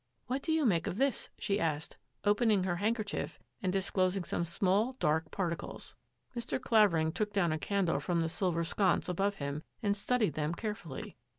[0.25, 4.43] "What do you make of this?" she asked, open ing her handkerchief and disclosing some
[4.43, 5.95] small, dark particles.
[6.35, 6.59] Mr.
[6.59, 10.73] Clavering took down a candle from the silver sconce above him and studied them care
[10.73, 11.17] fully.